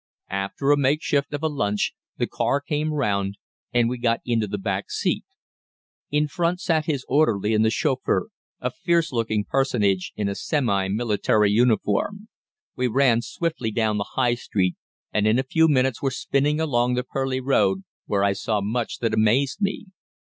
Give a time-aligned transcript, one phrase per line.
[0.31, 3.37] "After a makeshift of a lunch, the car came round,
[3.71, 5.25] and we got into the back seat.
[6.09, 8.29] In front sat his orderly and the chauffeur,
[8.59, 12.29] a fierce looking personage in a semi military uniform.
[12.75, 14.75] We ran swiftly down the High Street,
[15.13, 18.97] and in a few minutes were spinning along the Purleigh Road, where I saw much
[19.01, 19.85] that amazed me.